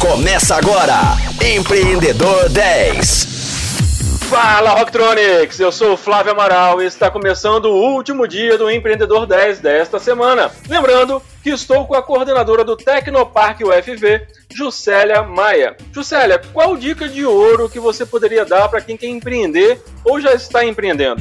[0.00, 0.94] Começa agora,
[1.44, 3.26] Empreendedor 10.
[4.30, 9.26] Fala Rocktronics, eu sou o Flávio Amaral e está começando o último dia do Empreendedor
[9.26, 10.52] 10 desta semana.
[10.68, 14.24] Lembrando que estou com a coordenadora do Tecnoparque UFV,
[14.54, 15.76] Juscelia Maia.
[15.92, 20.32] Juscelia, qual dica de ouro que você poderia dar para quem quer empreender ou já
[20.32, 21.20] está empreendendo?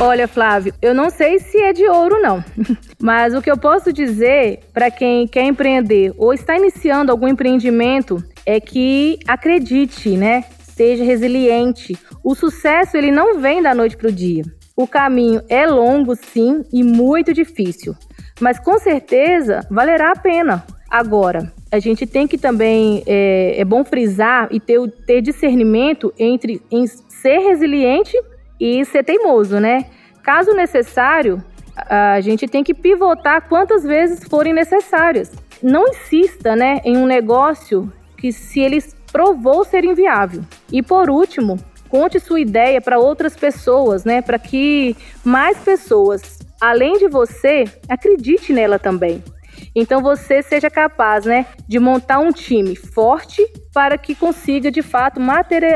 [0.00, 2.44] Olha, Flávio, eu não sei se é de ouro, não.
[3.00, 8.22] Mas o que eu posso dizer para quem quer empreender ou está iniciando algum empreendimento
[8.44, 10.44] é que acredite, né?
[10.60, 11.96] Seja resiliente.
[12.24, 14.42] O sucesso ele não vem da noite para o dia.
[14.74, 17.94] O caminho é longo, sim, e muito difícil,
[18.40, 20.64] mas com certeza valerá a pena.
[20.90, 26.60] Agora, a gente tem que também é, é bom frisar e ter, ter discernimento entre
[26.70, 28.16] em ser resiliente
[28.60, 29.86] e ser teimoso, né?
[30.22, 31.42] Caso necessário,
[31.88, 35.32] a gente tem que pivotar quantas vezes forem necessárias.
[35.62, 40.42] Não insista, né, em um negócio que se ele provou ser inviável.
[40.70, 46.98] E por último, conte sua ideia para outras pessoas, né, para que mais pessoas, além
[46.98, 49.22] de você, acredite nela também.
[49.74, 55.20] Então você seja capaz, né, de montar um time forte para que consiga de fato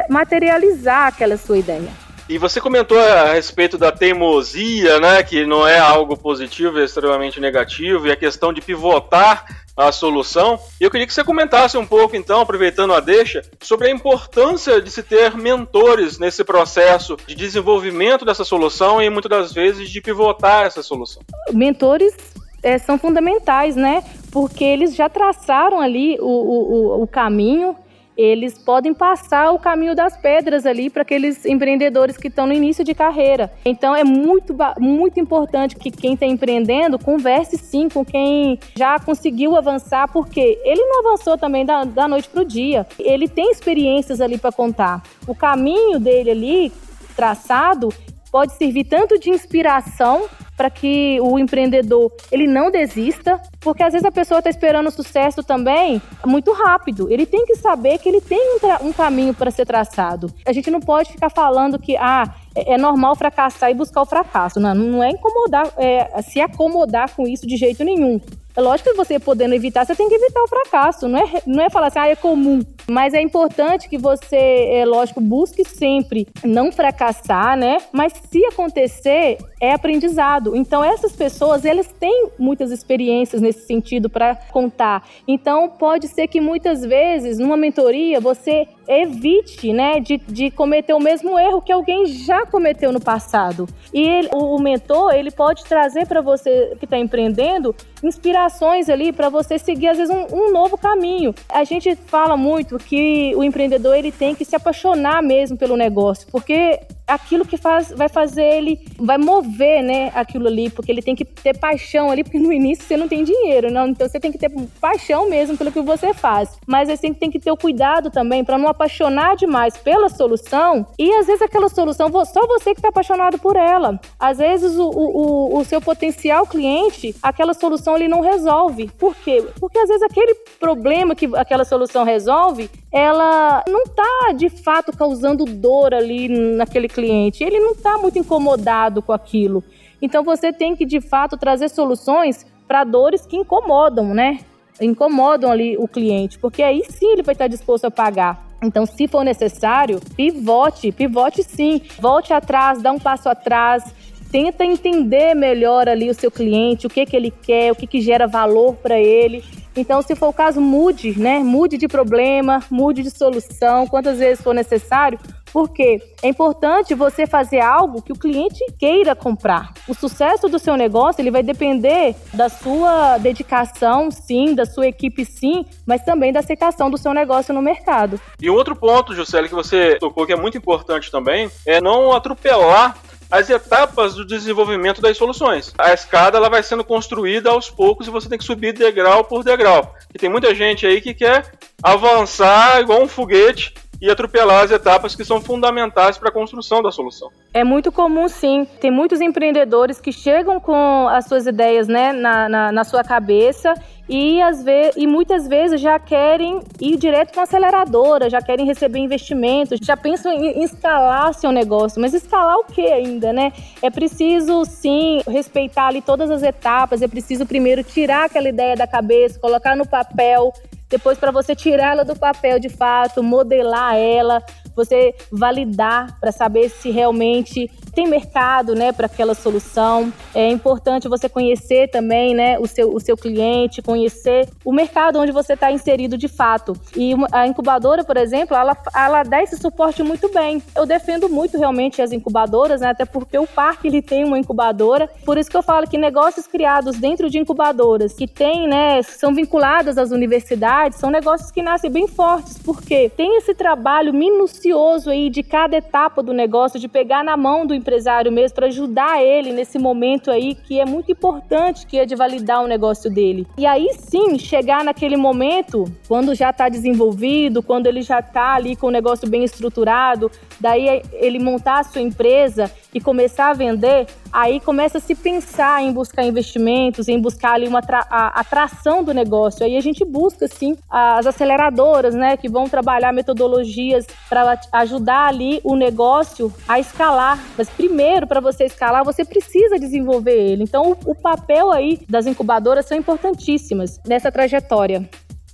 [0.08, 2.05] materializar aquela sua ideia.
[2.28, 7.40] E você comentou a respeito da teimosia, né, que não é algo positivo, é extremamente
[7.40, 9.44] negativo, e a questão de pivotar
[9.76, 10.58] a solução.
[10.80, 14.80] E eu queria que você comentasse um pouco, então, aproveitando a deixa, sobre a importância
[14.80, 20.00] de se ter mentores nesse processo de desenvolvimento dessa solução e muitas das vezes de
[20.00, 21.22] pivotar essa solução.
[21.52, 22.12] Mentores
[22.60, 24.02] é, são fundamentais, né?
[24.32, 27.76] Porque eles já traçaram ali o, o, o caminho
[28.16, 32.82] eles podem passar o caminho das pedras ali para aqueles empreendedores que estão no início
[32.84, 33.52] de carreira.
[33.64, 39.56] Então é muito, muito importante que quem está empreendendo converse sim com quem já conseguiu
[39.56, 42.86] avançar, porque ele não avançou também da, da noite para o dia.
[42.98, 45.02] Ele tem experiências ali para contar.
[45.26, 46.72] O caminho dele ali
[47.14, 47.88] traçado
[48.30, 54.06] pode servir tanto de inspiração para que o empreendedor ele não desista, porque às vezes
[54.06, 57.10] a pessoa está esperando o sucesso também muito rápido.
[57.10, 60.32] Ele tem que saber que ele tem um, um caminho para ser traçado.
[60.46, 62.24] A gente não pode ficar falando que ah,
[62.54, 64.58] é, é normal fracassar e buscar o fracasso.
[64.58, 68.20] Não, não é incomodar, é, se acomodar com isso de jeito nenhum.
[68.56, 71.06] É lógico que você podendo evitar, você tem que evitar o fracasso.
[71.06, 72.62] Não é, não é falar assim, ah, é comum.
[72.88, 77.78] Mas é importante que você, é lógico, busque sempre não fracassar, né?
[77.92, 80.54] Mas se acontecer, é aprendizado.
[80.54, 85.06] Então, essas pessoas, elas têm muitas experiências nesse sentido para contar.
[85.26, 91.00] Então, pode ser que muitas vezes, numa mentoria, você evite, né, de, de cometer o
[91.00, 93.66] mesmo erro que alguém já cometeu no passado.
[93.92, 99.28] E ele, o, mentor, ele pode trazer para você que está empreendendo inspirações ali para
[99.28, 101.34] você seguir às vezes um, um, novo caminho.
[101.48, 106.26] A gente fala muito que o empreendedor ele tem que se apaixonar mesmo pelo negócio,
[106.30, 111.14] porque aquilo que faz, vai fazer ele, vai mover, né, aquilo ali, porque ele tem
[111.14, 114.32] que ter paixão ali, porque no início você não tem dinheiro, não, então você tem
[114.32, 114.50] que ter
[114.80, 116.56] paixão mesmo pelo que você faz.
[116.66, 121.12] Mas você tem que ter o cuidado também para não apaixonar demais pela solução e
[121.14, 124.00] às vezes aquela solução só você que está apaixonado por ela.
[124.18, 128.90] Às vezes o, o, o seu potencial cliente, aquela solução ele não resolve.
[128.98, 129.44] Por quê?
[129.60, 135.44] Porque às vezes aquele problema que aquela solução resolve, ela não está de fato causando
[135.44, 137.44] dor ali naquele cliente.
[137.44, 139.62] Ele não está muito incomodado com aquilo.
[140.00, 144.40] Então você tem que de fato trazer soluções para dores que incomodam, né?
[144.80, 148.44] Incomodam ali o cliente, porque aí sim ele vai estar disposto a pagar.
[148.62, 151.80] Então, se for necessário, pivote, pivote sim.
[151.98, 153.84] Volte atrás, dá um passo atrás,
[154.30, 158.00] tenta entender melhor ali o seu cliente, o que, que ele quer, o que, que
[158.00, 159.44] gera valor para ele
[159.76, 161.38] então, se for o caso, mude, né?
[161.38, 165.18] Mude de problema, mude de solução, quantas vezes for necessário,
[165.52, 169.72] porque é importante você fazer algo que o cliente queira comprar.
[169.88, 175.24] O sucesso do seu negócio ele vai depender da sua dedicação, sim, da sua equipe,
[175.24, 178.20] sim, mas também da aceitação do seu negócio no mercado.
[178.40, 182.98] E outro ponto, Juscelio, que você tocou que é muito importante também, é não atropelar
[183.30, 185.72] as etapas do desenvolvimento das soluções.
[185.78, 189.42] A escada ela vai sendo construída aos poucos e você tem que subir degrau por
[189.42, 189.94] degrau.
[190.14, 191.52] E tem muita gente aí que quer
[191.82, 196.92] avançar igual um foguete e atropelar as etapas que são fundamentais para a construção da
[196.92, 197.30] solução.
[197.52, 198.66] É muito comum, sim.
[198.80, 203.74] Tem muitos empreendedores que chegam com as suas ideias né, na, na, na sua cabeça
[204.08, 208.64] e, às vezes, e muitas vezes já querem ir direto com a aceleradora, já querem
[208.64, 212.00] receber investimentos, já pensam em escalar seu negócio.
[212.00, 213.52] Mas escalar o que ainda, né?
[213.82, 218.86] É preciso, sim, respeitar ali todas as etapas, é preciso primeiro tirar aquela ideia da
[218.86, 220.52] cabeça, colocar no papel,
[220.88, 224.40] depois para você tirá-la do papel de fato, modelar ela,
[224.76, 230.12] você validar para saber se realmente tem mercado, né, para aquela solução.
[230.34, 235.32] É importante você conhecer também, né, o seu, o seu cliente, conhecer o mercado onde
[235.32, 236.74] você está inserido de fato.
[236.94, 240.62] E a incubadora, por exemplo, ela, ela dá esse suporte muito bem.
[240.76, 245.08] Eu defendo muito realmente as incubadoras, né, até porque o parque ele tem uma incubadora.
[245.24, 249.34] Por isso que eu falo que negócios criados dentro de incubadoras que tem, né, são
[249.34, 255.30] vinculadas às universidades, são negócios que nascem bem fortes, porque tem esse trabalho minucioso aí
[255.30, 259.52] de cada etapa do negócio, de pegar na mão do empresário mesmo para ajudar ele
[259.52, 263.46] nesse momento aí que é muito importante, que é de validar o negócio dele.
[263.56, 268.74] E aí sim, chegar naquele momento, quando já está desenvolvido, quando ele já está ali
[268.74, 270.30] com o negócio bem estruturado,
[270.60, 275.82] daí ele montar a sua empresa e começar a vender, aí começa a se pensar
[275.82, 277.80] em buscar investimentos, em buscar ali uma
[278.10, 279.64] atração do negócio.
[279.64, 285.60] Aí a gente busca sim as aceleradoras, né, que vão trabalhar metodologias para ajudar ali
[285.62, 287.38] o negócio a escalar.
[287.56, 290.62] Mas primeiro, para você escalar, você precisa desenvolver ele.
[290.62, 295.08] Então, o, o papel aí das incubadoras são importantíssimas nessa trajetória.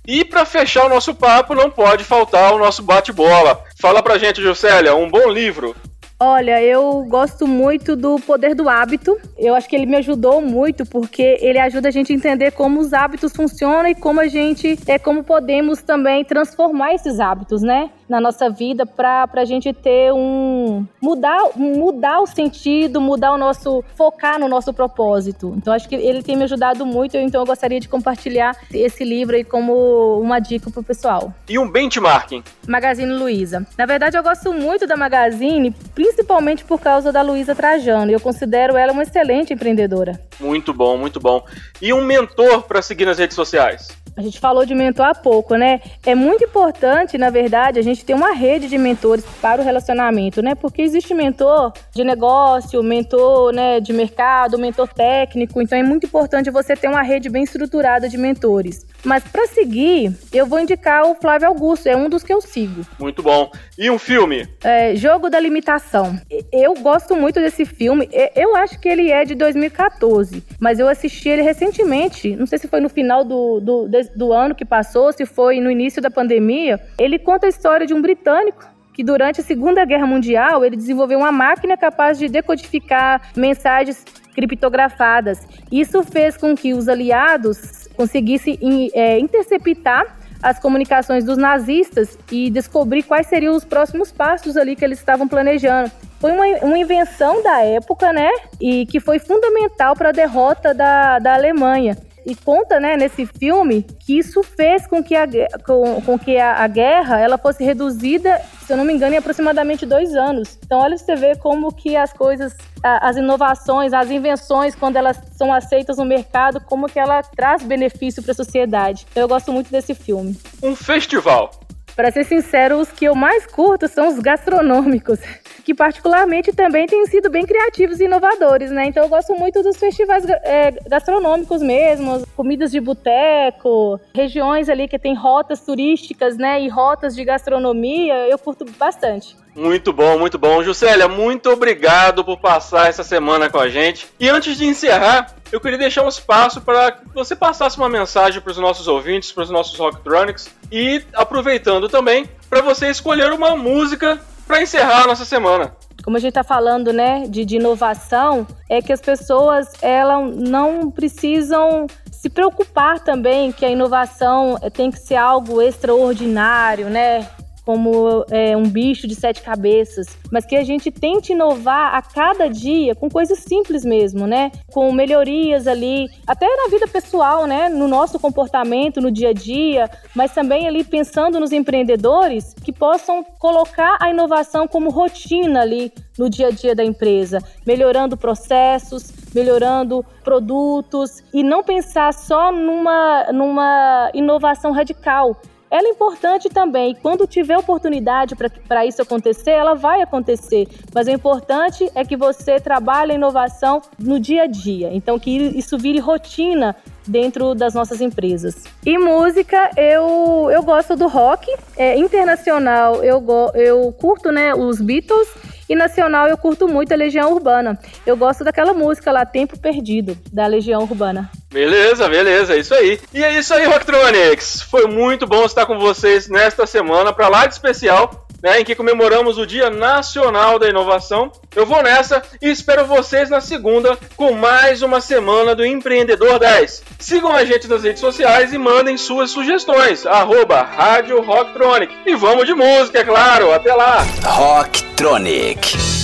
[0.05, 3.63] E para fechar o nosso papo, não pode faltar o nosso bate-bola.
[3.79, 5.73] Fala pra gente, Juscelia, um bom livro
[6.19, 9.17] Olha, eu gosto muito do Poder do Hábito.
[9.37, 12.79] Eu acho que ele me ajudou muito porque ele ajuda a gente a entender como
[12.79, 17.89] os hábitos funcionam e como a gente é como podemos também transformar esses hábitos, né?
[18.07, 23.83] Na nossa vida para a gente ter um mudar mudar o sentido, mudar o nosso
[23.95, 25.53] focar no nosso propósito.
[25.57, 29.35] Então acho que ele tem me ajudado muito, então eu gostaria de compartilhar esse livro
[29.35, 31.33] aí como uma dica pro pessoal.
[31.47, 32.43] E um benchmarking?
[32.67, 33.65] Magazine Luiza.
[33.77, 38.11] Na verdade eu gosto muito da Magazine, principalmente por causa da Luiza Trajano.
[38.11, 40.19] Eu considero ela uma excelente empreendedora.
[40.39, 41.45] Muito bom, muito bom.
[41.81, 44.02] E um mentor para seguir nas redes sociais?
[44.15, 45.81] A gente falou de mentor há pouco, né?
[46.05, 50.41] É muito importante, na verdade, a gente ter uma rede de mentores para o relacionamento,
[50.41, 50.53] né?
[50.53, 55.61] Porque existe mentor de negócio, mentor né, de mercado, mentor técnico.
[55.61, 58.85] Então é muito importante você ter uma rede bem estruturada de mentores.
[59.03, 62.85] Mas para seguir, eu vou indicar o Flávio Augusto, é um dos que eu sigo.
[62.99, 63.51] Muito bom.
[63.77, 64.47] E um filme?
[64.63, 66.19] É, Jogo da Limitação.
[66.51, 68.07] Eu gosto muito desse filme.
[68.35, 72.35] Eu acho que ele é de 2014, mas eu assisti ele recentemente.
[72.35, 75.69] Não sei se foi no final do, do, do ano que passou, se foi no
[75.69, 76.79] início da pandemia.
[76.97, 81.17] Ele conta a história de um britânico que durante a Segunda Guerra Mundial ele desenvolveu
[81.19, 84.05] uma máquina capaz de decodificar mensagens
[84.35, 85.39] criptografadas.
[85.71, 88.59] Isso fez com que os aliados conseguisse
[88.93, 94.83] é, interceptar as comunicações dos nazistas e descobrir quais seriam os próximos passos ali que
[94.83, 95.89] eles estavam planejando.
[96.19, 98.29] Foi uma, uma invenção da época, né?
[98.59, 103.83] E que foi fundamental para a derrota da, da Alemanha e conta, né, nesse filme,
[103.99, 105.27] que isso fez com que a,
[105.65, 109.17] com, com que a, a, guerra ela fosse reduzida, se eu não me engano, em
[109.17, 110.57] aproximadamente dois anos.
[110.65, 115.53] Então, olha você vê como que as coisas, as inovações, as invenções, quando elas são
[115.53, 119.05] aceitas no mercado, como que ela traz benefício para a sociedade.
[119.11, 120.37] Então, eu gosto muito desse filme.
[120.61, 121.51] Um festival.
[121.95, 125.19] Para ser sincero, os que eu mais curto são os gastronômicos
[125.63, 128.85] que particularmente também têm sido bem criativos e inovadores, né?
[128.85, 134.99] Então eu gosto muito dos festivais é, gastronômicos mesmo, comidas de boteco, regiões ali que
[134.99, 136.61] tem rotas turísticas, né?
[136.61, 139.37] E rotas de gastronomia, eu curto bastante.
[139.55, 140.63] Muito bom, muito bom.
[140.63, 144.07] Juscelia, muito obrigado por passar essa semana com a gente.
[144.19, 148.41] E antes de encerrar, eu queria deixar um espaço para que você passasse uma mensagem
[148.41, 153.55] para os nossos ouvintes, para os nossos Rocktronics e aproveitando também para você escolher uma
[153.55, 155.71] música para encerrar a nossa semana.
[156.03, 160.91] Como a gente está falando, né, de, de inovação, é que as pessoas elas não
[160.91, 167.27] precisam se preocupar também que a inovação tem que ser algo extraordinário, né?
[167.65, 172.47] Como é, um bicho de sete cabeças, mas que a gente tente inovar a cada
[172.49, 174.51] dia com coisas simples mesmo, né?
[174.71, 177.69] Com melhorias ali, até na vida pessoal, né?
[177.69, 183.23] No nosso comportamento, no dia a dia, mas também ali pensando nos empreendedores que possam
[183.39, 190.05] colocar a inovação como rotina ali no dia a dia da empresa, melhorando processos, melhorando
[190.23, 195.35] produtos e não pensar só numa, numa inovação radical,
[195.73, 196.95] ela é importante também.
[197.01, 198.35] Quando tiver oportunidade
[198.67, 200.67] para isso acontecer, ela vai acontecer.
[200.93, 204.93] Mas o importante é que você trabalhe a inovação no dia a dia.
[204.93, 206.75] Então, que isso vire rotina
[207.07, 208.65] dentro das nossas empresas.
[208.85, 211.51] E música, eu, eu gosto do rock.
[211.75, 213.25] É, internacional, eu,
[213.55, 215.27] eu curto né, os Beatles.
[215.67, 217.79] E nacional, eu curto muito a Legião Urbana.
[218.05, 221.31] Eu gosto daquela música lá, Tempo Perdido, da Legião Urbana.
[221.53, 222.99] Beleza, beleza, é isso aí.
[223.13, 224.63] E é isso aí, Rocktronics.
[224.63, 228.75] Foi muito bom estar com vocês nesta semana para lá de especial né, em que
[228.75, 231.31] comemoramos o Dia Nacional da Inovação.
[231.55, 236.83] Eu vou nessa e espero vocês na segunda com mais uma semana do Empreendedor 10.
[236.99, 240.05] Sigam a gente nas redes sociais e mandem suas sugestões.
[240.05, 241.95] Arroba Rádio Rocktronic.
[242.05, 243.53] E vamos de música, é claro.
[243.53, 244.05] Até lá.
[244.25, 246.02] Rocktronic.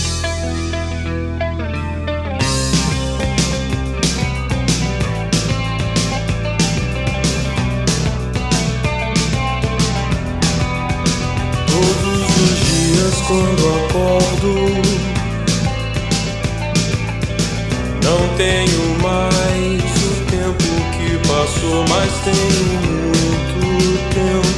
[13.29, 14.55] Quando acordo.
[18.03, 23.59] Não tenho mais o tempo que passou, mas tenho muito
[24.15, 24.48] tempo.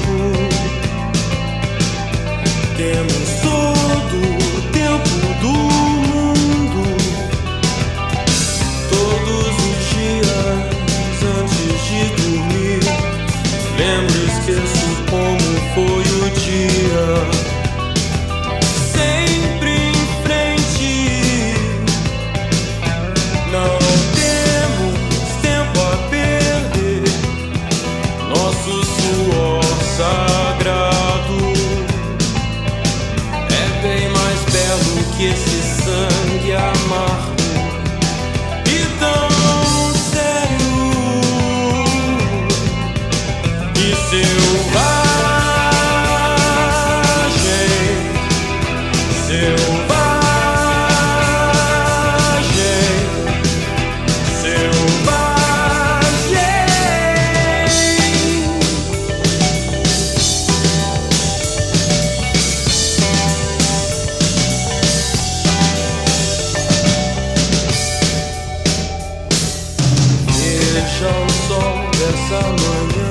[72.32, 73.11] someone new.